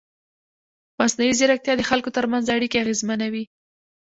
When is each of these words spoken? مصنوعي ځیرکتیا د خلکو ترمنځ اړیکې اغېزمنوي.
مصنوعي 0.99 1.33
ځیرکتیا 1.39 1.73
د 1.77 1.81
خلکو 1.89 2.09
ترمنځ 2.17 2.45
اړیکې 2.55 2.77
اغېزمنوي. 2.83 3.43